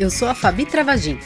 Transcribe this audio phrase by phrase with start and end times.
[0.00, 1.18] Eu sou a Fabi Travagin.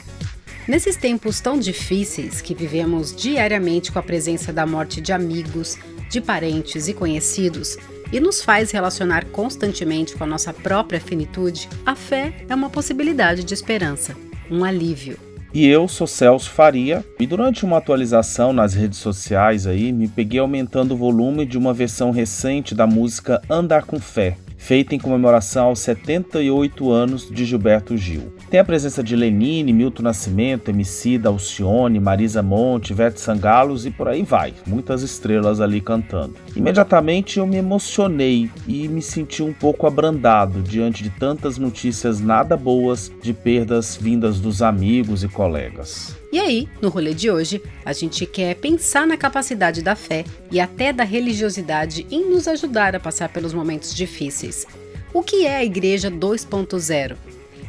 [0.66, 5.79] Nesses tempos tão difíceis que vivemos diariamente com a presença da morte de amigos,
[6.11, 7.79] de parentes e conhecidos,
[8.12, 13.44] e nos faz relacionar constantemente com a nossa própria finitude, a fé é uma possibilidade
[13.44, 14.16] de esperança,
[14.50, 15.16] um alívio.
[15.54, 20.41] E eu sou Celso Faria, e durante uma atualização nas redes sociais aí, me peguei
[20.41, 25.67] aumentando o volume de uma versão recente da música Andar com Fé, feita em comemoração
[25.67, 28.32] aos 78 anos de Gilberto Gil.
[28.49, 34.08] Tem a presença de Lenine, Milton Nascimento, Emicida, Alcione, Marisa Monte, Ivete Sangalos e por
[34.08, 34.55] aí vai.
[34.67, 36.36] Muitas estrelas ali cantando.
[36.56, 42.56] Imediatamente eu me emocionei e me senti um pouco abrandado diante de tantas notícias nada
[42.56, 46.16] boas de perdas vindas dos amigos e colegas.
[46.34, 50.58] E aí, no rolê de hoje, a gente quer pensar na capacidade da fé e
[50.58, 54.66] até da religiosidade em nos ajudar a passar pelos momentos difíceis.
[55.12, 57.16] O que é a Igreja 2.0?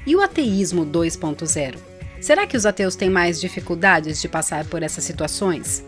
[0.07, 1.75] E o ateísmo 2.0?
[2.19, 5.85] Será que os ateus têm mais dificuldades de passar por essas situações?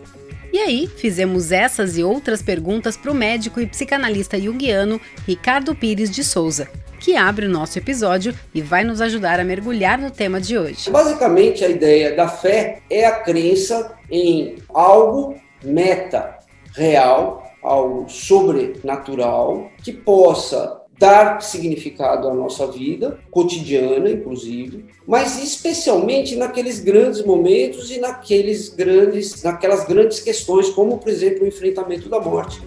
[0.52, 6.12] E aí, fizemos essas e outras perguntas para o médico e psicanalista junguiano Ricardo Pires
[6.12, 6.70] de Souza,
[7.08, 10.90] que abre o nosso episódio e vai nos ajudar a mergulhar no tema de hoje.
[10.90, 16.36] Basicamente, a ideia da fé é a crença em algo meta,
[16.76, 26.78] real, algo sobrenatural, que possa dar significado à nossa vida cotidiana, inclusive, mas especialmente naqueles
[26.78, 32.60] grandes momentos e naqueles grandes, naquelas grandes questões, como por exemplo o enfrentamento da morte.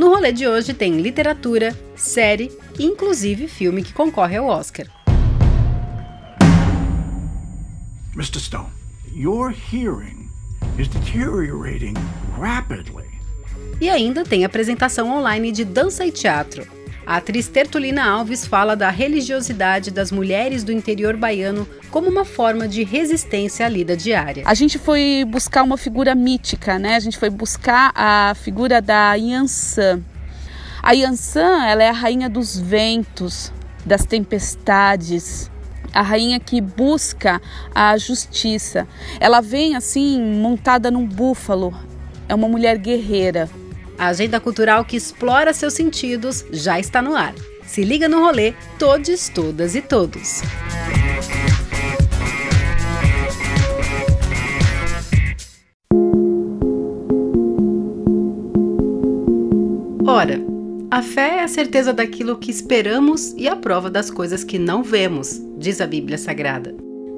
[0.00, 4.86] No rolê de hoje tem literatura, série e inclusive filme que concorre ao Oscar.
[8.14, 8.40] Mr.
[8.40, 8.70] Stone,
[9.14, 10.30] your hearing
[10.78, 11.92] is deteriorating
[12.38, 13.10] rapidly.
[13.78, 16.79] E ainda tem apresentação online de dança e teatro.
[17.10, 22.68] A atriz Tertulina Alves fala da religiosidade das mulheres do interior baiano como uma forma
[22.68, 24.44] de resistência à lida diária.
[24.46, 26.94] A gente foi buscar uma figura mítica, né?
[26.94, 30.04] A gente foi buscar a figura da Yansan.
[30.80, 33.52] A Yansan, ela é a rainha dos ventos,
[33.84, 35.50] das tempestades,
[35.92, 37.42] a rainha que busca
[37.74, 38.86] a justiça.
[39.18, 41.74] Ela vem assim montada num búfalo.
[42.28, 43.50] É uma mulher guerreira.
[44.00, 47.34] A agenda cultural que explora seus sentidos já está no ar.
[47.66, 50.40] Se liga no rolê, todos, todas e todos.
[60.06, 60.40] Ora,
[60.90, 64.82] a fé é a certeza daquilo que esperamos e a prova das coisas que não
[64.82, 66.74] vemos, diz a Bíblia Sagrada.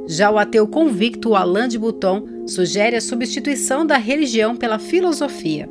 [0.08, 5.68] Já o ateu convicto Alain de Botton sugere a substituição da religião pela filosofia.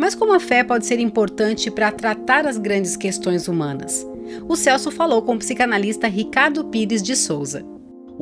[0.00, 4.06] Mas como a fé pode ser importante para tratar as grandes questões humanas?
[4.48, 7.62] O Celso falou com o psicanalista Ricardo Pires de Souza.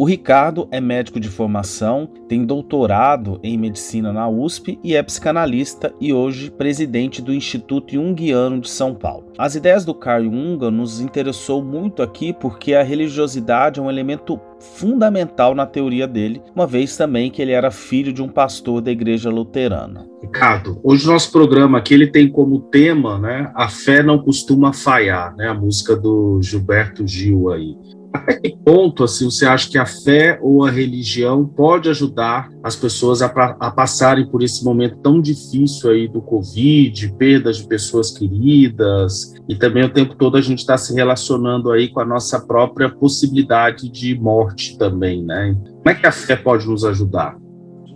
[0.01, 5.93] O Ricardo é médico de formação, tem doutorado em medicina na USP e é psicanalista
[6.01, 9.33] e hoje presidente do Instituto Jungiano de São Paulo.
[9.37, 14.41] As ideias do Carl Jung nos interessou muito aqui porque a religiosidade é um elemento
[14.61, 18.93] fundamental na teoria dele, uma vez também que ele era filho de um pastor da
[18.93, 20.07] igreja luterana.
[20.23, 25.35] Ricardo, hoje nosso programa aqui ele tem como tema, né, a fé não costuma falhar,
[25.35, 27.77] né, a música do Gilberto Gil aí.
[28.19, 32.75] Até que ponto assim, você acha que a fé ou a religião pode ajudar as
[32.75, 38.11] pessoas a, a, passarem por esse momento tão difícil aí do Covid, perdas de pessoas
[38.11, 42.41] queridas, e também o tempo todo a gente está se relacionando aí com a nossa
[42.41, 45.57] própria possibilidade de morte também, né?
[45.65, 47.37] Como é que a fé pode nos ajudar?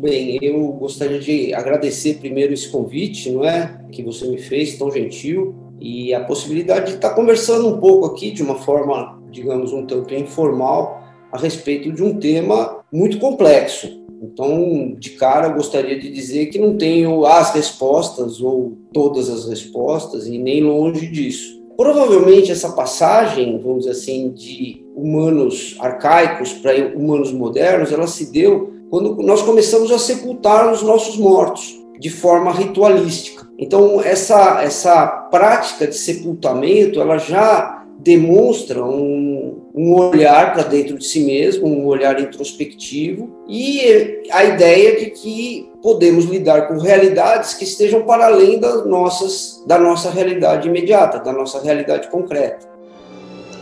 [0.00, 4.90] Bem, eu gostaria de agradecer primeiro esse convite, não é, que você me fez, tão
[4.90, 9.86] gentil, e a possibilidade de estar conversando um pouco aqui de uma forma digamos, um
[9.86, 11.02] tanto informal
[11.32, 14.02] a respeito de um tema muito complexo.
[14.22, 19.48] Então, de cara, eu gostaria de dizer que não tenho as respostas ou todas as
[19.48, 21.60] respostas e nem longe disso.
[21.76, 28.70] Provavelmente essa passagem, vamos dizer assim, de humanos arcaicos para humanos modernos, ela se deu
[28.90, 33.48] quando nós começamos a sepultar os nossos mortos de forma ritualística.
[33.58, 41.04] Então, essa, essa prática de sepultamento, ela já demonstra um, um olhar para dentro de
[41.04, 47.64] si mesmo, um olhar introspectivo e a ideia de que podemos lidar com realidades que
[47.64, 52.68] estejam para além das nossas, da nossa realidade imediata, da nossa realidade concreta.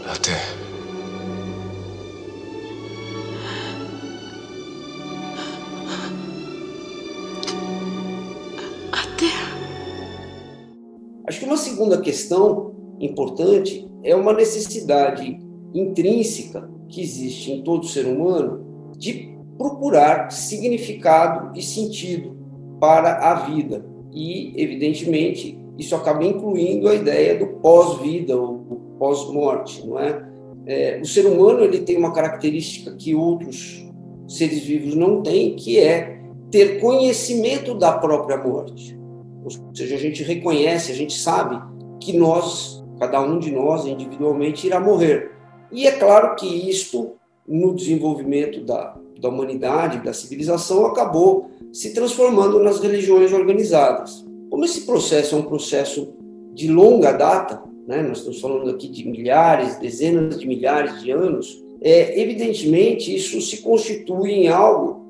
[0.06, 0.32] Até.
[8.90, 9.26] Até.
[11.26, 15.38] Acho que uma segunda questão importante é uma necessidade
[15.74, 22.36] intrínseca que existe em todo ser humano de procurar significado e sentido
[22.80, 23.84] para a vida.
[24.12, 28.58] E, evidentemente, isso acaba incluindo a ideia do pós-vida ou
[28.98, 30.22] pós-morte, não é?
[30.66, 31.00] é?
[31.00, 33.86] O ser humano ele tem uma característica que outros
[34.28, 36.20] seres vivos não têm, que é
[36.50, 38.98] ter conhecimento da própria morte.
[39.44, 41.60] Ou seja, a gente reconhece, a gente sabe
[42.00, 45.32] que nós, cada um de nós individualmente, irá morrer.
[45.72, 47.12] E é claro que isto,
[47.48, 54.22] no desenvolvimento da, da humanidade, da civilização, acabou se transformando nas religiões organizadas.
[54.50, 56.12] Como esse processo é um processo
[56.52, 61.64] de longa data, né, nós estamos falando aqui de milhares, dezenas de milhares de anos,
[61.80, 65.00] é, evidentemente isso se constitui em algo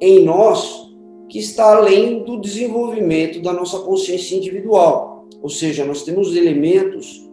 [0.00, 0.86] em nós
[1.30, 5.26] que está além do desenvolvimento da nossa consciência individual.
[5.42, 7.27] Ou seja, nós temos elementos,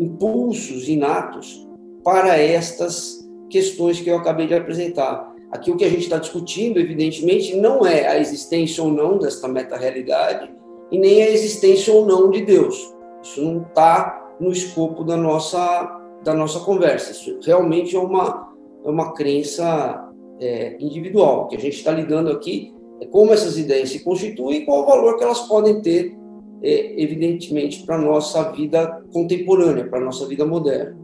[0.00, 1.68] impulsos inatos
[2.02, 5.30] para estas questões que eu acabei de apresentar.
[5.52, 9.46] Aqui o que a gente está discutindo, evidentemente, não é a existência ou não desta
[9.46, 10.50] meta-realidade
[10.90, 12.94] e nem a existência ou não de Deus.
[13.22, 17.10] Isso não está no escopo da nossa, da nossa conversa.
[17.10, 18.54] Isso realmente é uma,
[18.84, 20.08] é uma crença
[20.40, 21.42] é, individual.
[21.42, 24.82] O que a gente está lidando aqui é como essas ideias se constituem e qual
[24.82, 26.16] o valor que elas podem ter,
[26.62, 30.96] é, evidentemente, para a nossa vida contemporânea, para a nossa vida moderna.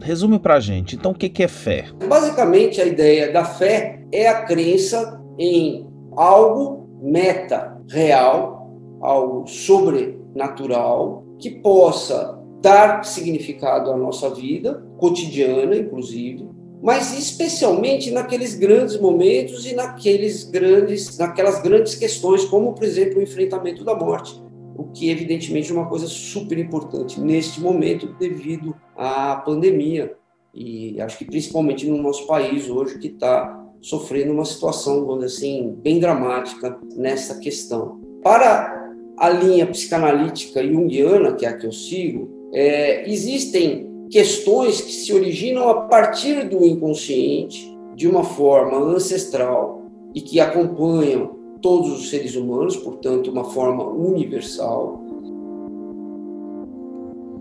[0.00, 1.86] Resume para a gente, então, o que é fé?
[2.08, 11.50] Basicamente, a ideia da fé é a crença em algo meta, real, algo sobrenatural, que
[11.50, 16.48] possa dar significado à nossa vida cotidiana, inclusive,
[16.82, 23.22] mas especialmente naqueles grandes momentos e naqueles grandes, naquelas grandes questões, como por exemplo o
[23.22, 24.40] enfrentamento da morte,
[24.78, 30.16] o que evidentemente é uma coisa super importante neste momento devido à pandemia
[30.54, 35.36] e acho que principalmente no nosso país hoje que está sofrendo uma situação, vamos dizer
[35.36, 38.00] assim, bem dramática nessa questão.
[38.22, 44.92] Para a linha psicanalítica junguiana, que é a que eu sigo, é, existem questões que
[44.92, 49.82] se originam a partir do inconsciente, de uma forma ancestral
[50.14, 55.04] e que acompanham todos os seres humanos, portanto, uma forma universal.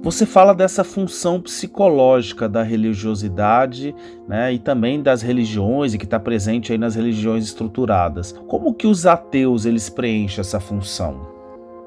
[0.01, 3.93] Você fala dessa função psicológica da religiosidade,
[4.27, 8.33] né, e também das religiões e que está presente aí nas religiões estruturadas.
[8.47, 11.27] Como que os ateus eles preenchem essa função?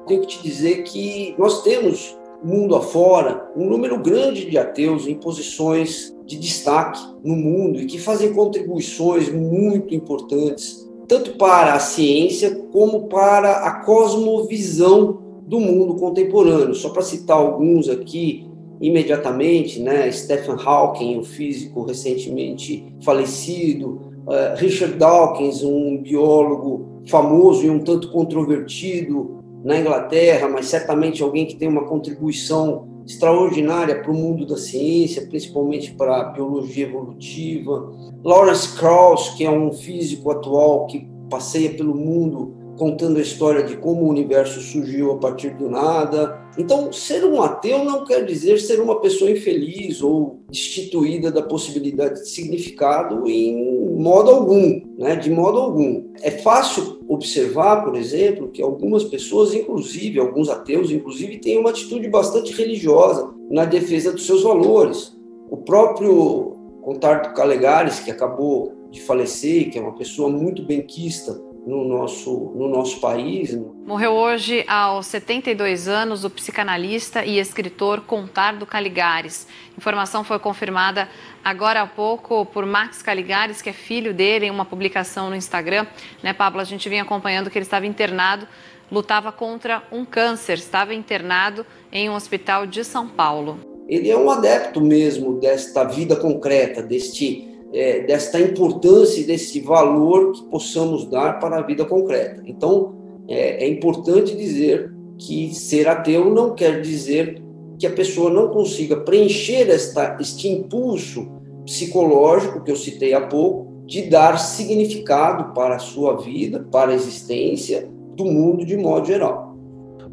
[0.05, 5.15] Tenho que te dizer que nós temos mundo afora, um número grande de ateus em
[5.15, 10.80] posições de destaque no mundo e que fazem contribuições muito importantes,
[11.11, 16.73] tanto para a ciência como para a cosmovisão do mundo contemporâneo.
[16.73, 18.49] Só para citar alguns aqui
[18.79, 20.09] imediatamente, né?
[20.09, 28.09] Stephen Hawking, um físico recentemente falecido, uh, Richard Dawkins, um biólogo famoso e um tanto
[28.09, 34.57] controvertido, na Inglaterra, mas certamente alguém que tem uma contribuição extraordinária para o mundo da
[34.57, 37.91] ciência, principalmente para a biologia evolutiva.
[38.23, 43.77] Lawrence Krauss, que é um físico atual que passeia pelo mundo contando a história de
[43.77, 46.39] como o universo surgiu a partir do nada.
[46.57, 52.21] Então, ser um ateu não quer dizer ser uma pessoa infeliz ou destituída da possibilidade
[52.21, 55.15] de significado em modo algum, né?
[55.15, 56.11] de modo algum.
[56.21, 62.07] É fácil observar, por exemplo, que algumas pessoas, inclusive alguns ateus, inclusive, têm uma atitude
[62.09, 65.15] bastante religiosa na defesa dos seus valores.
[65.49, 71.87] O próprio Contardo Calegares, que acabou de falecer, que é uma pessoa muito benquista no
[71.87, 73.57] nosso, no nosso país.
[73.85, 79.47] Morreu hoje, aos 72 anos, o psicanalista e escritor Contardo Caligares.
[79.73, 81.07] A informação foi confirmada
[81.43, 85.85] agora há pouco por Max Caligares, que é filho dele, em uma publicação no Instagram.
[86.23, 86.61] Né, Pablo?
[86.61, 88.47] A gente vinha acompanhando que ele estava internado,
[88.91, 93.59] lutava contra um câncer, estava internado em um hospital de São Paulo.
[93.87, 100.43] Ele é um adepto mesmo desta vida concreta, deste é, desta importância desse valor que
[100.45, 102.41] possamos dar para a vida concreta.
[102.45, 102.93] Então,
[103.27, 107.41] é, é importante dizer que ser ateu não quer dizer
[107.79, 111.27] que a pessoa não consiga preencher esta, este impulso
[111.65, 116.93] psicológico que eu citei há pouco, de dar significado para a sua vida, para a
[116.93, 119.55] existência do mundo de modo geral.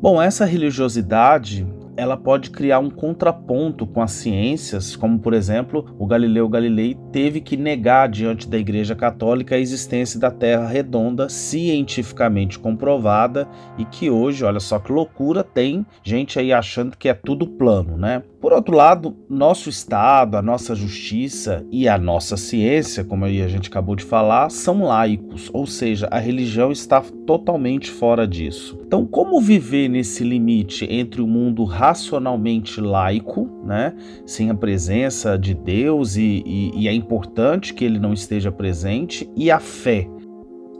[0.01, 1.67] Bom, essa religiosidade
[1.99, 7.41] ela pode criar um contraponto com as ciências, como por exemplo, o Galileu Galilei teve
[7.41, 14.09] que negar diante da Igreja Católica a existência da Terra redonda cientificamente comprovada e que
[14.09, 18.23] hoje, olha só que loucura, tem gente aí achando que é tudo plano, né?
[18.41, 23.69] Por outro lado, nosso Estado, a nossa justiça e a nossa ciência, como a gente
[23.69, 28.79] acabou de falar, são laicos, ou seja, a religião está totalmente fora disso.
[28.87, 33.93] Então, como viver nesse limite entre o mundo racionalmente laico, né,
[34.25, 39.29] sem a presença de Deus e, e, e é importante que ele não esteja presente,
[39.37, 40.09] e a fé?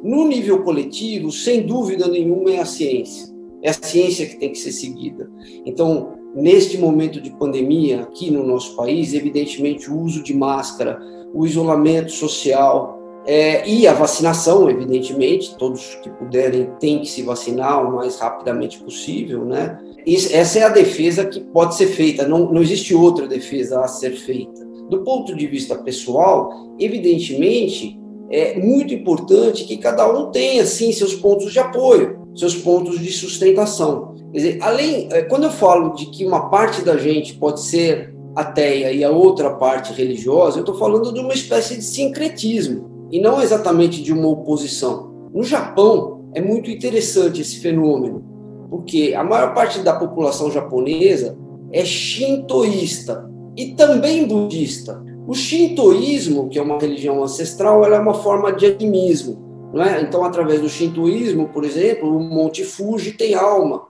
[0.05, 3.37] No nível coletivo, sem dúvida nenhuma, é a ciência.
[3.61, 5.29] É a ciência que tem que ser seguida.
[5.67, 11.01] Então, neste momento de pandemia aqui no nosso país, evidentemente o uso de máscara,
[11.35, 17.87] o isolamento social é, e a vacinação, evidentemente, todos que puderem têm que se vacinar
[17.87, 19.79] o mais rapidamente possível, né?
[20.07, 23.89] Isso, essa é a defesa que pode ser feita, não, não existe outra defesa a
[23.89, 24.65] ser feita.
[24.89, 31.15] Do ponto de vista pessoal, evidentemente, é muito importante que cada um tenha, sim, seus
[31.15, 34.15] pontos de apoio, seus pontos de sustentação.
[34.33, 38.93] Dizer, além, é, quando eu falo de que uma parte da gente pode ser ateia
[38.93, 43.41] e a outra parte religiosa, eu estou falando de uma espécie de sincretismo e não
[43.43, 45.29] exatamente de uma oposição.
[45.35, 48.25] No Japão é muito interessante esse fenômeno,
[48.71, 51.37] porque a maior parte da população japonesa
[51.73, 55.03] é shintoísta e também budista.
[55.27, 59.71] O shintoísmo, que é uma religião ancestral, ela é uma forma de animismo.
[59.73, 60.01] Não é?
[60.01, 63.83] Então, através do shintoísmo, por exemplo, o Monte Fuji tem alma,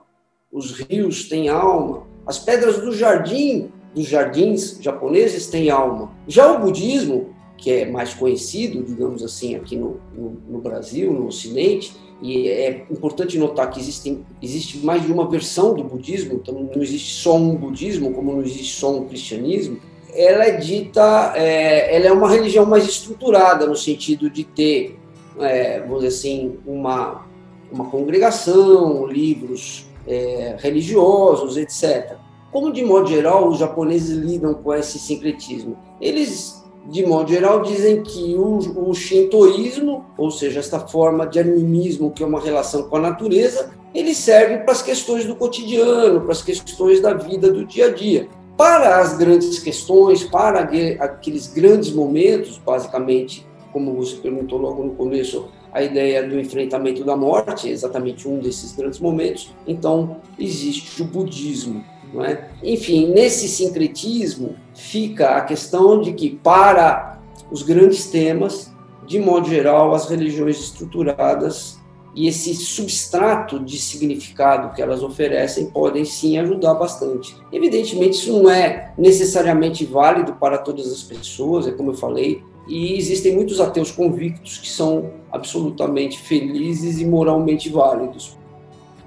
[0.51, 6.11] os rios têm alma, as pedras do jardim, dos jardins japoneses têm alma.
[6.27, 11.27] Já o budismo, que é mais conhecido, digamos assim, aqui no, no, no Brasil, no
[11.27, 16.69] Ocidente, e é importante notar que existem, existe mais de uma versão do budismo, então
[16.73, 19.79] não existe só um budismo, como não existe só um cristianismo.
[20.13, 24.99] Ela é dita, é, ela é uma religião mais estruturada, no sentido de ter,
[25.39, 27.25] é, vamos dizer assim, uma,
[27.71, 32.15] uma congregação, livros é, religiosos, etc.
[32.51, 35.77] Como, de modo geral, os japoneses lidam com esse sincretismo?
[36.01, 42.11] Eles, de modo geral, dizem que o, o shintoísmo, ou seja, esta forma de animismo
[42.11, 46.31] que é uma relação com a natureza, ele serve para as questões do cotidiano, para
[46.31, 48.27] as questões da vida do dia a dia.
[48.57, 50.61] Para as grandes questões, para
[50.99, 57.15] aqueles grandes momentos, basicamente, como você perguntou logo no começo, a ideia do enfrentamento da
[57.15, 59.53] morte, exatamente um desses grandes momentos.
[59.67, 61.83] Então, existe o budismo.
[62.13, 62.49] Não é?
[62.63, 67.19] Enfim, nesse sincretismo fica a questão de que, para
[67.51, 68.73] os grandes temas,
[69.05, 71.79] de modo geral, as religiões estruturadas
[72.15, 77.35] e esse substrato de significado que elas oferecem podem sim ajudar bastante.
[77.51, 82.95] Evidentemente, isso não é necessariamente válido para todas as pessoas, é como eu falei, e
[82.95, 88.37] existem muitos ateus convictos que são absolutamente felizes e moralmente válidos.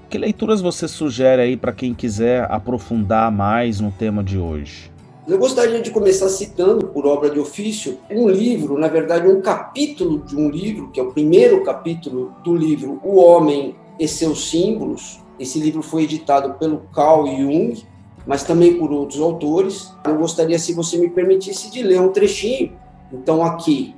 [0.09, 4.91] Que leituras você sugere aí para quem quiser aprofundar mais no tema de hoje?
[5.25, 10.19] Eu gostaria de começar citando, por obra de ofício, um livro, na verdade, um capítulo
[10.19, 15.21] de um livro, que é o primeiro capítulo do livro O Homem e seus Símbolos.
[15.39, 17.81] Esse livro foi editado pelo Carl Jung,
[18.27, 19.93] mas também por outros autores.
[20.05, 22.82] Eu gostaria, se você me permitisse, de ler um trechinho
[23.13, 23.95] então, aqui,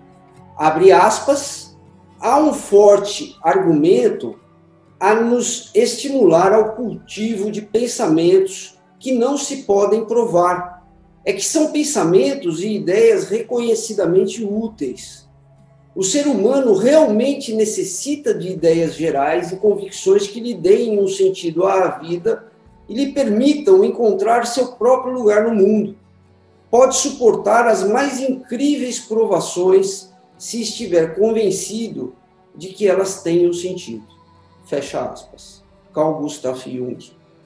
[0.58, 1.78] abre aspas,
[2.20, 4.38] há um forte argumento
[5.00, 10.86] a nos estimular ao cultivo de pensamentos que não se podem provar.
[11.24, 15.28] É que são pensamentos e ideias reconhecidamente úteis.
[15.96, 21.66] O ser humano realmente necessita de ideias gerais e convicções que lhe deem um sentido
[21.66, 22.52] à vida
[22.88, 25.96] e lhe permitam encontrar seu próprio lugar no mundo
[26.70, 32.16] pode suportar as mais incríveis provações se estiver convencido
[32.56, 34.04] de que elas tenham sentido.
[34.66, 35.64] Fecha aspas.
[35.94, 36.98] Carl Gustav Jung,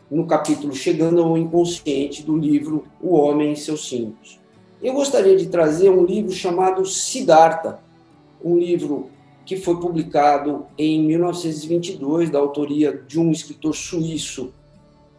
[0.10, 4.40] no capítulo Chegando ao Inconsciente do livro O Homem e seus Símbolos.
[4.82, 7.80] Eu gostaria de trazer um livro chamado Siddhartha,
[8.44, 9.10] um livro
[9.46, 14.54] que foi publicado em 1922, da autoria de um escritor suíço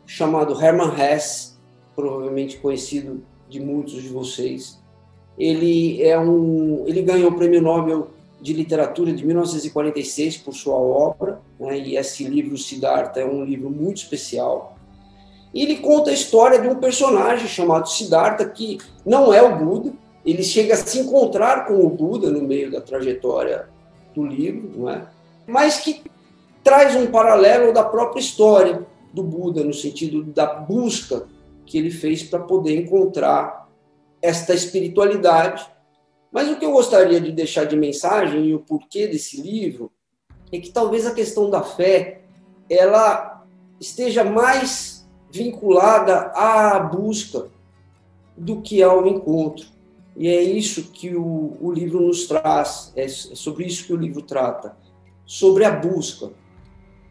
[0.07, 1.52] chamado Hermann Hesse,
[1.95, 4.78] provavelmente conhecido de muitos de vocês.
[5.37, 8.09] Ele é um, ele ganhou o Prêmio Nobel
[8.40, 13.69] de Literatura de 1946 por sua obra, né, e esse livro Siddhartha é um livro
[13.69, 14.76] muito especial.
[15.52, 19.92] E ele conta a história de um personagem chamado Siddhartha que não é o Buda,
[20.25, 23.69] ele chega a se encontrar com o Buda no meio da trajetória
[24.14, 25.07] do livro, não é?
[25.47, 26.02] Mas que
[26.62, 31.26] traz um paralelo da própria história do Buda no sentido da busca
[31.67, 33.69] que ele fez para poder encontrar
[34.23, 35.67] esta espiritualidade.
[36.33, 39.90] Mas o que eu gostaria de deixar de mensagem e o porquê desse livro
[40.52, 42.23] é que talvez a questão da fé
[42.69, 43.45] ela
[43.81, 47.49] esteja mais vinculada à busca
[48.37, 49.67] do que é o encontro.
[50.17, 53.97] E é isso que o, o livro nos traz, é, é sobre isso que o
[53.97, 54.76] livro trata,
[55.25, 56.31] sobre a busca.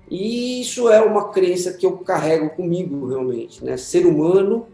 [0.10, 3.78] E isso é uma crença que eu carrego comigo realmente, né?
[3.78, 4.66] Ser humano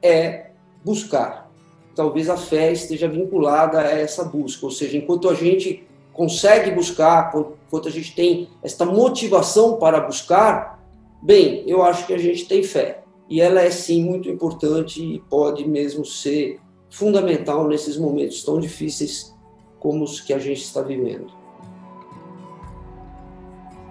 [0.00, 0.50] é
[0.84, 1.50] buscar.
[1.94, 7.32] Talvez a fé esteja vinculada a essa busca, ou seja, enquanto a gente consegue buscar,
[7.66, 10.80] enquanto a gente tem esta motivação para buscar,
[11.22, 13.02] bem, eu acho que a gente tem fé.
[13.28, 19.34] E ela é sim muito importante e pode mesmo ser fundamental nesses momentos tão difíceis
[19.78, 21.37] como os que a gente está vivendo.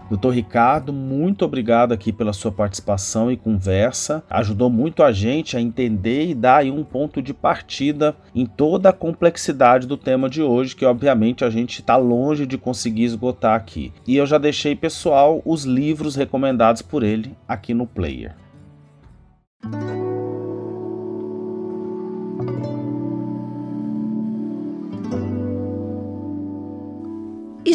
[0.09, 4.23] Doutor Ricardo, muito obrigado aqui pela sua participação e conversa.
[4.29, 8.93] Ajudou muito a gente a entender e dar um ponto de partida em toda a
[8.93, 13.91] complexidade do tema de hoje, que obviamente a gente está longe de conseguir esgotar aqui.
[14.07, 18.35] E eu já deixei, pessoal, os livros recomendados por ele aqui no player.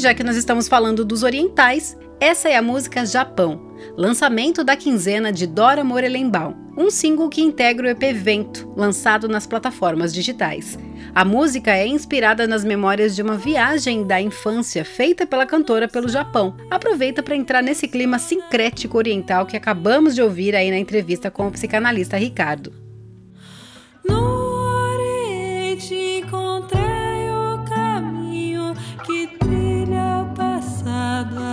[0.02, 5.32] Já que nós estamos falando dos orientais, essa é a música Japão, lançamento da quinzena
[5.32, 10.76] de Dora Morelenbaum, um single que integra o EP Vento, lançado nas plataformas digitais.
[11.14, 16.08] A música é inspirada nas memórias de uma viagem da infância feita pela cantora pelo
[16.08, 16.56] Japão.
[16.68, 21.46] Aproveita para entrar nesse clima sincrético oriental que acabamos de ouvir aí na entrevista com
[21.46, 22.72] o psicanalista Ricardo.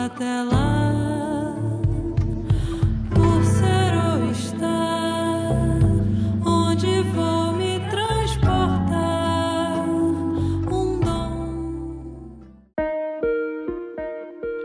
[0.09, 0.78] Até lá,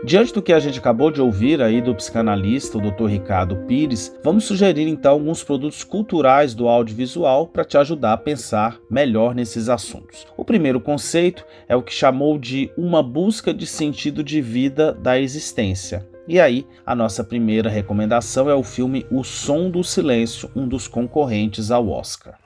[0.05, 3.07] Diante do que a gente acabou de ouvir aí do psicanalista, o Dr.
[3.07, 8.77] Ricardo Pires, vamos sugerir então alguns produtos culturais do audiovisual para te ajudar a pensar
[8.87, 10.27] melhor nesses assuntos.
[10.37, 15.19] O primeiro conceito é o que chamou de uma busca de sentido de vida da
[15.19, 16.07] existência.
[16.27, 20.87] E aí, a nossa primeira recomendação é o filme O Som do Silêncio, um dos
[20.87, 22.37] concorrentes ao Oscar.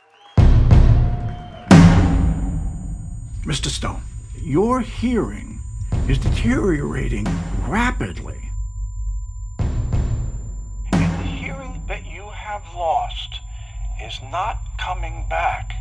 [3.46, 3.70] Mr.
[3.70, 4.00] Stone,
[4.46, 5.59] your hearing
[6.10, 7.24] is deteriorating
[7.68, 8.50] rapidly.
[9.60, 13.42] And the hearing that you have lost
[14.02, 15.72] is not coming back.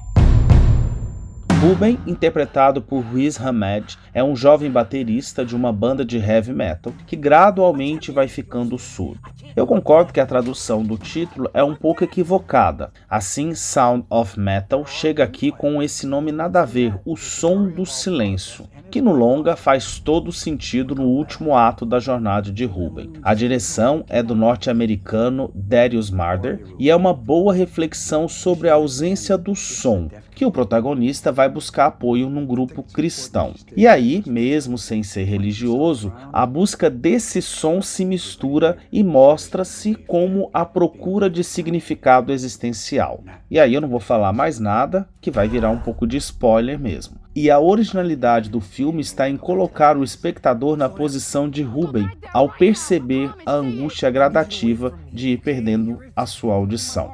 [1.60, 6.92] Ruben, interpretado por Riz Hamed, é um jovem baterista de uma banda de heavy metal
[7.04, 9.20] que gradualmente vai ficando surdo.
[9.56, 12.92] Eu concordo que a tradução do título é um pouco equivocada.
[13.10, 17.84] Assim, Sound of Metal chega aqui com esse nome nada a ver, o som do
[17.84, 23.14] silêncio, que no longa faz todo sentido no último ato da jornada de Ruben.
[23.20, 29.36] A direção é do norte-americano Darius Marder e é uma boa reflexão sobre a ausência
[29.36, 33.54] do som, que o protagonista vai buscar apoio num grupo cristão.
[33.76, 40.50] E aí, mesmo sem ser religioso, a busca desse som se mistura e mostra-se como
[40.52, 43.22] a procura de significado existencial.
[43.50, 46.78] E aí eu não vou falar mais nada, que vai virar um pouco de spoiler
[46.78, 47.16] mesmo.
[47.34, 52.48] E a originalidade do filme está em colocar o espectador na posição de Ruben ao
[52.48, 57.12] perceber a angústia gradativa de ir perdendo a sua audição.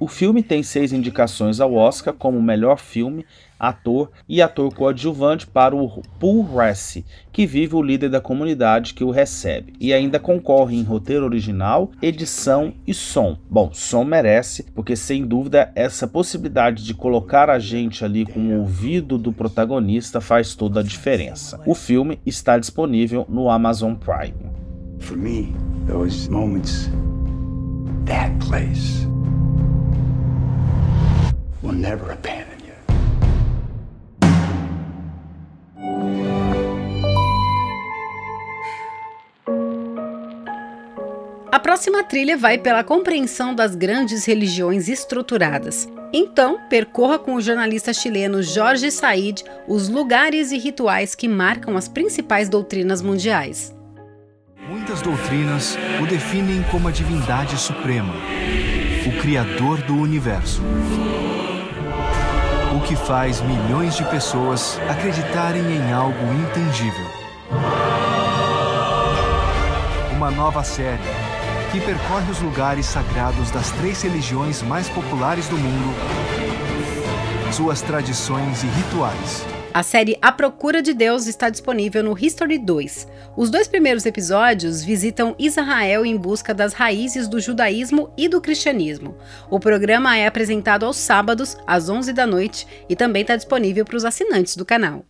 [0.00, 3.24] O filme tem seis indicações ao Oscar como melhor filme,
[3.62, 9.04] ator e ator coadjuvante para o Paul Rassi, que vive o líder da comunidade que
[9.04, 13.38] o recebe, e ainda concorre em roteiro original, edição e som.
[13.48, 18.58] Bom, som merece, porque sem dúvida essa possibilidade de colocar a gente ali com o
[18.58, 21.60] ouvido do protagonista faz toda a diferença.
[21.64, 24.34] O filme está disponível no Amazon Prime.
[24.98, 25.54] For me,
[25.86, 26.90] those moments,
[28.06, 29.06] that place
[31.62, 32.51] will never abandon
[41.72, 45.88] próxima trilha vai pela compreensão das grandes religiões estruturadas.
[46.12, 51.88] Então, percorra com o jornalista chileno Jorge Said os lugares e rituais que marcam as
[51.88, 53.74] principais doutrinas mundiais.
[54.68, 58.12] Muitas doutrinas o definem como a divindade suprema,
[59.06, 60.60] o criador do universo
[62.76, 67.06] o que faz milhões de pessoas acreditarem em algo intangível.
[70.14, 71.21] Uma nova série
[71.72, 75.94] que percorre os lugares sagrados das três religiões mais populares do mundo,
[77.50, 83.08] suas tradições e rituais, A série A Procura de Deus está disponível no History 2.
[83.34, 89.16] Os dois primeiros episódios visitam Israel em busca das raízes do judaísmo e do cristianismo.
[89.48, 93.96] O programa é apresentado aos sábados, às 11 da noite, e também está disponível para
[93.96, 95.06] os assinantes do canal.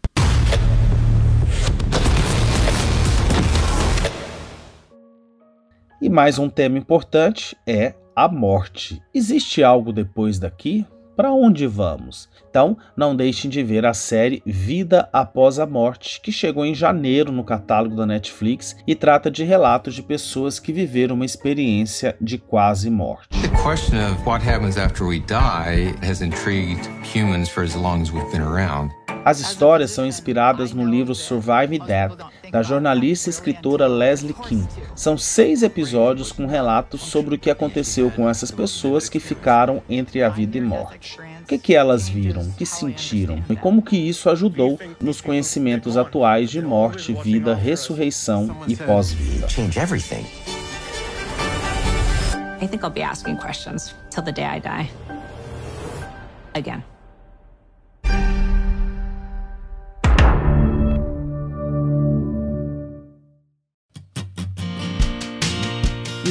[6.12, 9.01] Mais um tema importante é a morte.
[9.14, 10.87] Existe algo depois daqui?
[11.16, 12.29] Para onde vamos?
[12.51, 17.33] Então, não deixem de ver a série Vida Após a Morte, que chegou em janeiro
[17.33, 22.37] no catálogo da Netflix e trata de relatos de pessoas que viveram uma experiência de
[22.37, 23.29] quase morte.
[23.40, 28.11] The question of what happens after we die has intrigued humans for as long as
[28.11, 28.92] we've been around.
[29.25, 32.18] As histórias são inspiradas no livro Survive Death,
[32.52, 34.68] da jornalista e escritora Leslie King.
[34.94, 40.22] São seis episódios com relatos sobre o que aconteceu com essas pessoas que ficaram entre
[40.22, 41.18] a vida e morte.
[41.40, 45.96] O que, que elas viram, o que sentiram e como que isso ajudou nos conhecimentos
[45.96, 49.46] atuais de morte, vida, ressurreição e pós-vida.
[52.60, 54.90] I think I'll be asking questions till the day I die.
[56.54, 56.91] Again.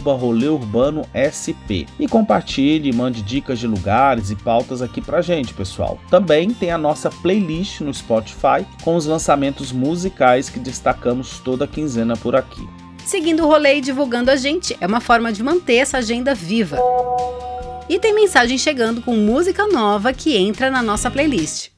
[0.06, 5.98] @roleurbano_sp e compartilhe, mande dicas de lugares e pautas aqui pra gente, pessoal.
[6.12, 12.16] Também tem a nossa playlist no Spotify com os lançamentos musicais que destacamos toda quinzena
[12.16, 12.70] por aqui.
[13.04, 16.78] Seguindo o rolê e divulgando a gente é uma forma de manter essa agenda viva.
[17.90, 21.72] E tem mensagem chegando com música nova que entra na nossa playlist.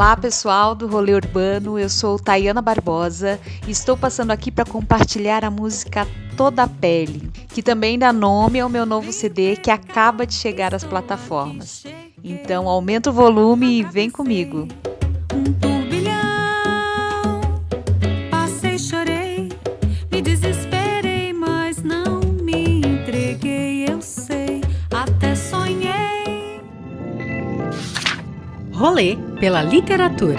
[0.00, 5.44] Olá pessoal do Rolê Urbano, eu sou Tayana Barbosa e estou passando aqui para compartilhar
[5.44, 6.08] a música
[6.38, 10.74] Toda a Pele, que também dá nome ao meu novo CD que acaba de chegar
[10.74, 11.84] às plataformas.
[12.24, 14.66] Então aumenta o volume e vem comigo.
[15.34, 17.42] Um turbilhão,
[18.30, 19.50] passei, chorei,
[20.10, 26.62] me desesperei, mas não me entreguei, eu sei, até sonhei.
[28.72, 30.38] Rolê pela literatura.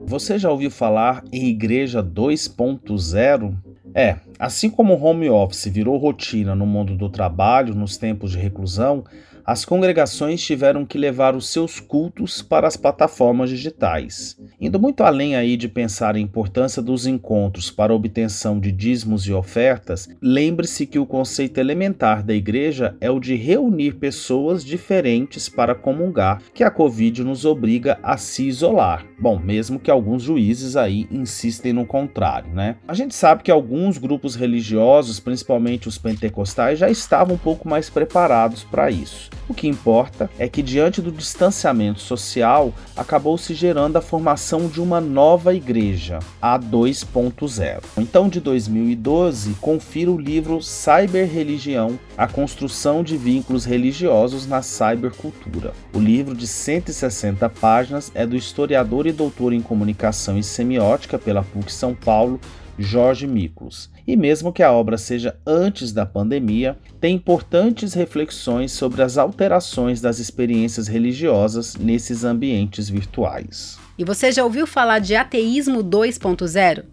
[0.00, 3.54] Você já ouviu falar em Igreja 2.0?
[3.94, 8.38] É, assim como o home office virou rotina no mundo do trabalho nos tempos de
[8.38, 9.04] reclusão,
[9.46, 14.36] as congregações tiveram que levar os seus cultos para as plataformas digitais.
[14.60, 19.24] Indo muito além aí de pensar a importância dos encontros para a obtenção de dízimos
[19.28, 25.48] e ofertas, lembre-se que o conceito elementar da igreja é o de reunir pessoas diferentes
[25.48, 29.06] para comungar, que a Covid nos obriga a se isolar.
[29.16, 32.76] Bom, mesmo que alguns juízes aí insistem no contrário, né?
[32.88, 37.88] A gente sabe que alguns grupos religiosos, principalmente os pentecostais, já estavam um pouco mais
[37.88, 39.35] preparados para isso.
[39.48, 44.80] O que importa é que, diante do distanciamento social, acabou se gerando a formação de
[44.80, 47.82] uma nova igreja, a 2.0.
[47.96, 55.72] Então, de 2012, confira o livro Cyberreligião A Construção de Vínculos Religiosos na Cybercultura.
[55.94, 61.44] O livro, de 160 páginas, é do historiador e doutor em comunicação e semiótica pela
[61.44, 62.40] PUC São Paulo,
[62.78, 63.90] Jorge Miklos.
[64.06, 70.00] E mesmo que a obra seja antes da pandemia, tem importantes reflexões sobre as alterações
[70.00, 73.78] das experiências religiosas nesses ambientes virtuais.
[73.98, 76.84] E você já ouviu falar de ateísmo 2.0?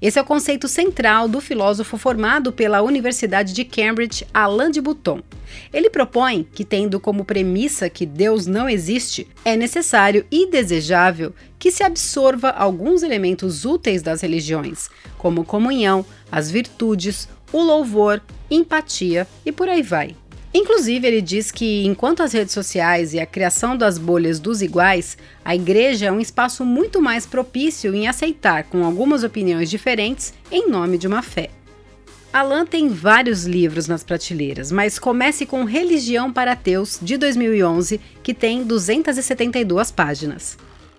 [0.00, 5.20] Esse é o conceito central do filósofo formado pela Universidade de Cambridge, Alain de Botton.
[5.72, 11.72] Ele propõe que, tendo como premissa que Deus não existe, é necessário e desejável que
[11.72, 19.50] se absorva alguns elementos úteis das religiões, como comunhão, as virtudes, o louvor, empatia e
[19.50, 20.14] por aí vai.
[20.52, 25.18] Inclusive, ele diz que, enquanto as redes sociais e a criação das bolhas dos iguais,
[25.44, 30.68] a igreja é um espaço muito mais propício em aceitar com algumas opiniões diferentes em
[30.68, 31.50] nome de uma fé.
[32.32, 38.34] Alan tem vários livros nas prateleiras, mas comece com Religião para Ateus, de 2011, que
[38.34, 40.58] tem 272 páginas.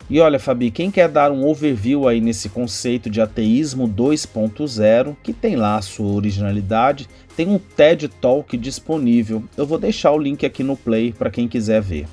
[0.10, 5.32] E olha, Fabi, quem quer dar um overview aí nesse conceito de ateísmo 2.0, que
[5.32, 9.44] tem lá a sua originalidade, tem um TED Talk disponível.
[9.56, 12.08] Eu vou deixar o link aqui no play para quem quiser ver.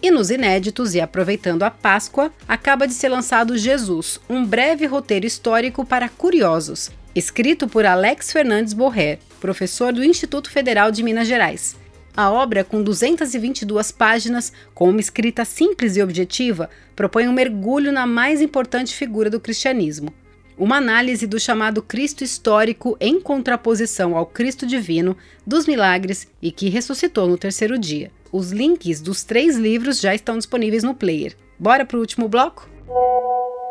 [0.00, 5.26] E nos inéditos e aproveitando a Páscoa, acaba de ser lançado Jesus, um breve roteiro
[5.26, 11.76] histórico para curiosos, escrito por Alex Fernandes Borrer, professor do Instituto Federal de Minas Gerais.
[12.20, 18.06] A obra, com 222 páginas, com uma escrita simples e objetiva, propõe um mergulho na
[18.06, 20.12] mais importante figura do cristianismo.
[20.58, 26.68] Uma análise do chamado Cristo histórico em contraposição ao Cristo divino, dos milagres e que
[26.68, 28.10] ressuscitou no terceiro dia.
[28.30, 31.34] Os links dos três livros já estão disponíveis no player.
[31.58, 32.68] Bora pro último bloco?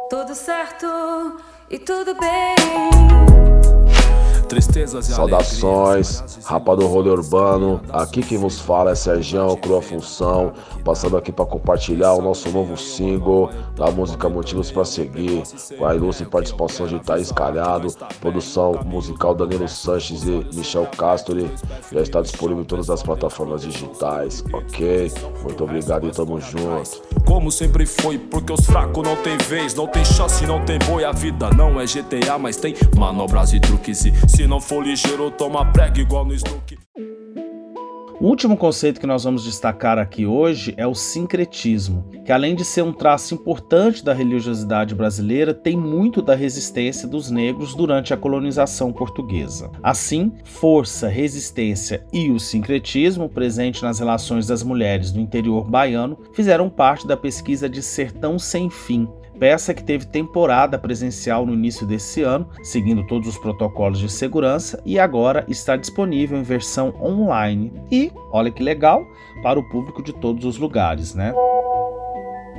[0.10, 0.88] Tudo certo
[1.70, 3.29] e tudo bem.
[5.02, 7.80] Saudações, rapa do rolê urbano.
[7.90, 12.76] Aqui quem vos fala é Sergião Crua Função, passando aqui para compartilhar o nosso novo
[12.76, 15.44] single da música Motivos para Seguir,
[15.78, 21.50] com a ilustre participação de Thaís Calhado, produção musical Danilo Sanches e Michel Castro.
[21.92, 25.12] Já está disponível em todas as plataformas digitais, ok?
[25.44, 27.02] Muito obrigado e tamo junto.
[27.26, 31.06] Como sempre foi, porque os fracos não tem vez, não tem chance, não tem boi.
[31.06, 34.06] A vida não é GTA, mas tem manobras e truques.
[34.06, 36.78] E se não for ligeiro, toma prega igual no Snook.
[38.22, 42.64] O último conceito que nós vamos destacar aqui hoje é o sincretismo, que além de
[42.64, 48.18] ser um traço importante da religiosidade brasileira, tem muito da resistência dos negros durante a
[48.18, 49.70] colonização portuguesa.
[49.84, 56.70] Assim, força, resistência e o sincretismo presente nas relações das mulheres do interior baiano fizeram
[56.70, 59.06] parte da pesquisa de Sertão Sem Fim,
[59.38, 64.82] peça que teve temporada presencial no início desse ano, seguindo todos os protocolos de segurança,
[64.86, 67.72] e agora está disponível em versão online.
[67.92, 69.06] E, olha que legal,
[69.44, 71.34] para o público de todos os lugares, né?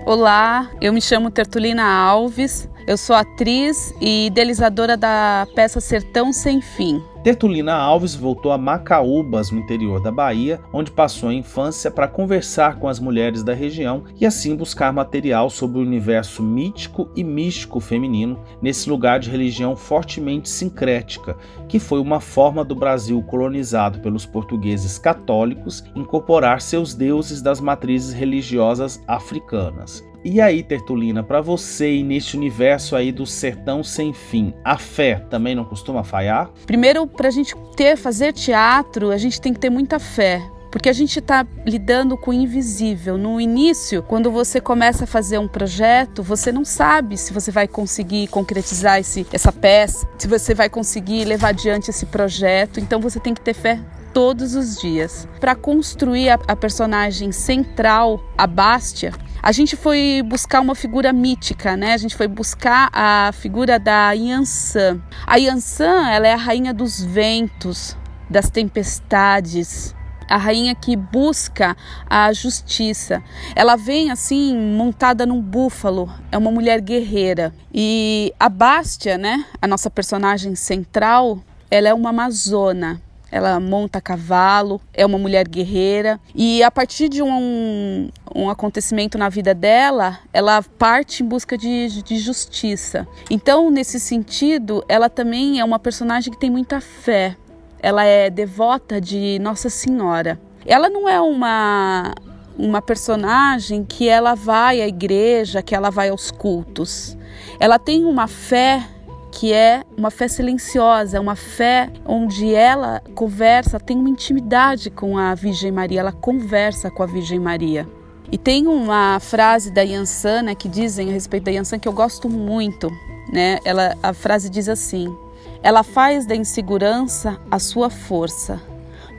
[0.06, 6.60] Olá, eu me chamo Tertulina Alves, eu sou atriz e idealizadora da peça Sertão Sem
[6.60, 7.02] Fim.
[7.22, 12.78] Tertulina Alves voltou a Macaúbas, no interior da Bahia, onde passou a infância para conversar
[12.78, 17.78] com as mulheres da região e assim buscar material sobre o universo mítico e místico
[17.78, 21.36] feminino nesse lugar de religião fortemente sincrética,
[21.68, 28.14] que foi uma forma do Brasil colonizado pelos portugueses católicos incorporar seus deuses das matrizes
[28.14, 30.09] religiosas africanas.
[30.22, 35.14] E aí, Tertulina, para você e neste universo aí do sertão sem fim, a fé
[35.30, 36.50] também não costuma falhar?
[36.66, 40.42] Primeiro, para a gente ter, fazer teatro, a gente tem que ter muita fé.
[40.70, 43.18] Porque a gente está lidando com o invisível.
[43.18, 47.66] No início, quando você começa a fazer um projeto, você não sabe se você vai
[47.66, 52.78] conseguir concretizar esse, essa peça, se você vai conseguir levar adiante esse projeto.
[52.78, 53.80] Então você tem que ter fé
[54.12, 55.26] todos os dias.
[55.40, 61.76] Para construir a, a personagem central, a Bástia, a gente foi buscar uma figura mítica,
[61.76, 61.94] né?
[61.94, 65.00] A gente foi buscar a figura da Yansan.
[65.26, 67.96] A Yansan, ela é a rainha dos ventos,
[68.28, 69.94] das tempestades,
[70.28, 71.76] a rainha que busca
[72.08, 73.22] a justiça.
[73.56, 77.52] Ela vem assim montada num búfalo, é uma mulher guerreira.
[77.74, 84.80] E a Bastia, né, a nossa personagem central, ela é uma amazona ela monta cavalo,
[84.92, 90.62] é uma mulher guerreira e a partir de um, um acontecimento na vida dela, ela
[90.62, 93.06] parte em busca de, de justiça.
[93.30, 97.36] Então, nesse sentido, ela também é uma personagem que tem muita fé.
[97.82, 100.40] Ela é devota de Nossa Senhora.
[100.66, 102.14] Ela não é uma
[102.58, 107.16] uma personagem que ela vai à igreja, que ela vai aos cultos.
[107.58, 108.86] Ela tem uma fé
[109.30, 115.34] que é uma fé silenciosa, uma fé onde ela conversa, tem uma intimidade com a
[115.34, 117.88] Virgem Maria, ela conversa com a Virgem Maria.
[118.32, 121.92] E tem uma frase da Yansan né, que dizem a respeito da Yansan que eu
[121.92, 122.88] gosto muito.
[123.32, 123.58] Né?
[123.64, 125.14] Ela, a frase diz assim:
[125.62, 128.60] Ela faz da insegurança a sua força,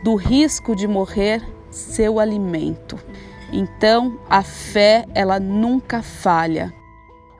[0.03, 2.97] do risco de morrer seu alimento.
[3.51, 6.73] Então, a fé, ela nunca falha.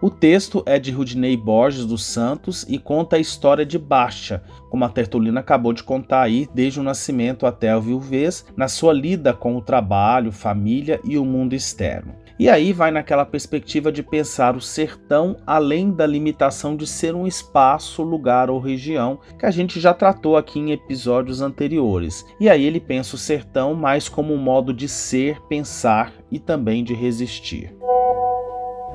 [0.02, 4.84] O texto é de Rudinei Borges dos Santos e conta a história de Bastia, como
[4.84, 9.32] a Tertulina acabou de contar aí, desde o nascimento até a viuvez, na sua lida
[9.32, 12.16] com o trabalho, família e o mundo externo.
[12.40, 17.28] E aí vai naquela perspectiva de pensar o sertão além da limitação de ser um
[17.28, 22.26] espaço, lugar ou região, que a gente já tratou aqui em episódios anteriores.
[22.40, 26.84] E aí ele pensa o sertão mais como um modo de ser, pensar e também
[26.84, 27.72] de resistir.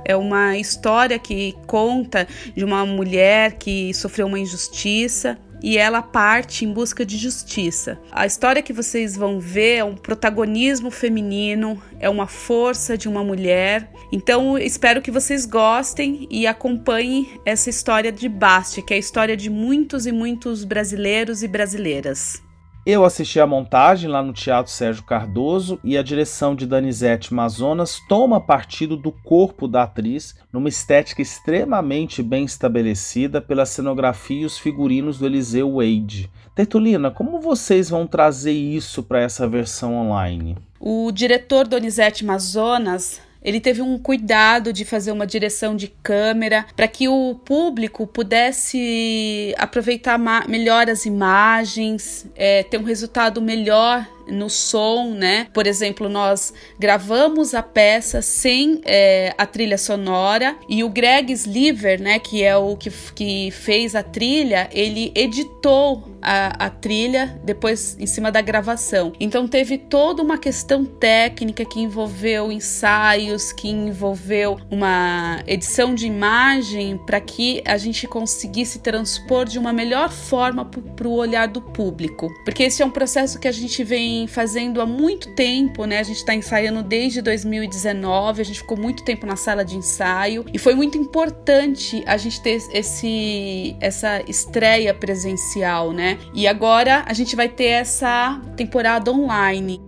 [0.09, 6.64] É uma história que conta de uma mulher que sofreu uma injustiça e ela parte
[6.64, 7.99] em busca de justiça.
[8.12, 13.25] A história que vocês vão ver é um protagonismo feminino, é uma força de uma
[13.25, 13.90] mulher.
[14.12, 19.37] Então, espero que vocês gostem e acompanhem essa história de Bastia, que é a história
[19.37, 22.45] de muitos e muitos brasileiros e brasileiras.
[22.87, 28.01] Eu assisti a montagem lá no Teatro Sérgio Cardoso e a direção de Danizete Mazonas
[28.09, 34.57] toma partido do corpo da atriz numa estética extremamente bem estabelecida pela cenografia e os
[34.57, 36.31] figurinos do Eliseu Wade.
[36.55, 40.57] Tertulina, como vocês vão trazer isso para essa versão online?
[40.79, 46.88] O diretor Donizete Mazonas ele teve um cuidado de fazer uma direção de câmera para
[46.88, 55.10] que o público pudesse aproveitar melhor as imagens, é, ter um resultado melhor no som,
[55.10, 55.46] né?
[55.52, 62.00] Por exemplo, nós gravamos a peça sem é, a trilha sonora e o Greg Sliver,
[62.00, 67.96] né, que é o que, que fez a trilha, ele editou a, a, trilha depois
[67.98, 69.12] em cima da gravação.
[69.20, 76.98] Então teve toda uma questão técnica que envolveu ensaios, que envolveu uma edição de imagem
[76.98, 82.28] para que a gente conseguisse transpor de uma melhor forma para o olhar do público.
[82.44, 85.98] Porque esse é um processo que a gente vem fazendo há muito tempo, né?
[85.98, 90.44] A gente está ensaiando desde 2019, a gente ficou muito tempo na sala de ensaio
[90.52, 96.18] e foi muito importante a gente ter esse essa estreia presencial, né?
[96.33, 99.81] E agora a gente vai ter essa temporada online.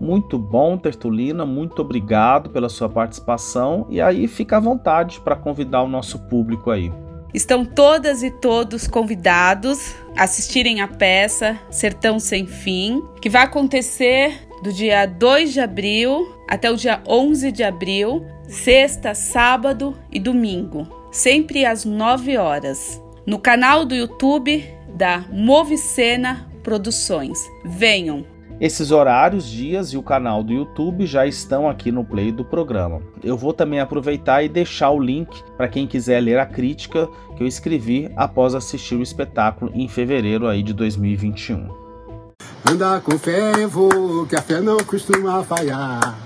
[0.00, 5.82] Muito bom, Tertulina, muito obrigado pela sua participação e aí fica à vontade para convidar
[5.82, 6.90] o nosso público aí.
[7.32, 14.48] Estão todas e todos convidados a assistirem a peça Sertão Sem Fim, que vai acontecer
[14.62, 20.86] do dia 2 de abril até o dia 11 de abril, sexta, sábado e domingo,
[21.12, 23.00] sempre às 9 horas.
[23.26, 24.64] No canal do YouTube
[24.94, 27.38] da Movicena Produções.
[27.64, 28.39] Venham!
[28.60, 33.00] Esses horários, dias e o canal do YouTube já estão aqui no play do programa.
[33.24, 37.42] Eu vou também aproveitar e deixar o link para quem quiser ler a crítica que
[37.42, 41.70] eu escrevi após assistir o espetáculo em fevereiro aí de 2021.
[42.70, 46.18] Anda com fé, eu vou, que a fé não costuma falhar.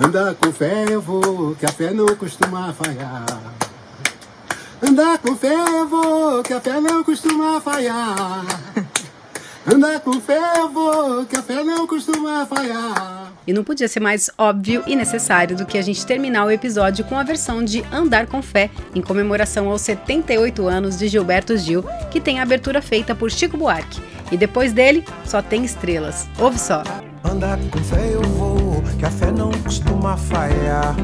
[0.00, 3.26] Anda com fé, eu vou, que a fé não costuma falhar.
[4.82, 8.44] Andar com fé eu vou, que a fé não costuma falhar.
[9.66, 13.32] Andar com fé eu vou, que a fé não costuma falhar.
[13.46, 17.02] E não podia ser mais óbvio e necessário do que a gente terminar o episódio
[17.06, 21.82] com a versão de Andar com Fé, em comemoração aos 78 anos de Gilberto Gil,
[22.10, 24.02] que tem a abertura feita por Chico Buarque.
[24.30, 26.28] E depois dele, só tem estrelas.
[26.38, 26.82] Ouve só.
[27.24, 30.94] Andar com fé eu vou, que a fé não costuma falhar.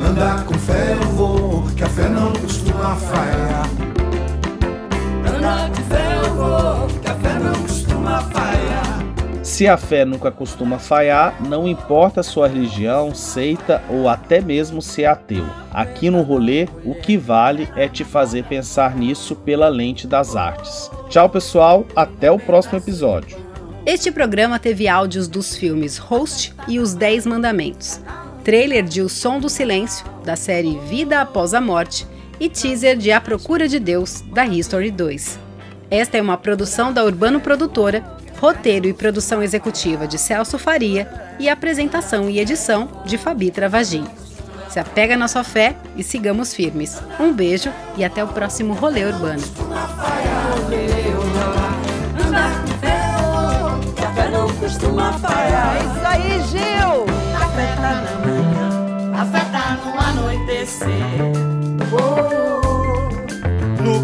[0.00, 3.68] Andar com fé eu vou, que a fé não costuma falhar.
[5.24, 7.01] Andar com fé eu vou,
[7.38, 9.02] não costuma falhar.
[9.42, 14.80] Se a fé nunca costuma falhar, não importa a sua religião, seita ou até mesmo
[14.80, 15.44] ser ateu.
[15.72, 20.90] Aqui no rolê, o que vale é te fazer pensar nisso pela lente das artes.
[21.08, 23.36] Tchau, pessoal, até o próximo episódio.
[23.84, 28.00] Este programa teve áudios dos filmes Host e Os Dez Mandamentos
[28.42, 32.06] trailer de O Som do Silêncio, da série Vida Após a Morte,
[32.40, 35.51] e teaser de A Procura de Deus, da History 2.
[35.92, 38.02] Esta é uma produção da Urbano Produtora,
[38.40, 41.06] roteiro e produção executiva de Celso Faria
[41.38, 44.06] e apresentação e edição de Fabi Travagin.
[44.70, 46.98] Se apega na sua fé e sigamos firmes.
[47.20, 49.42] Um beijo e até o próximo Rolê Urbano.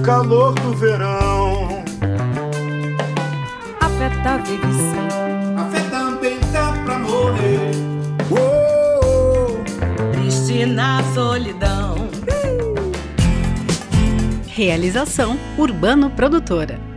[0.08, 1.47] calor do verão.
[3.98, 4.34] A fé tá.
[5.56, 7.72] A também tá pra morrer.
[8.30, 9.60] Oh,
[10.12, 11.96] triste na solidão.
[14.46, 16.87] Realização Urbano Produtora.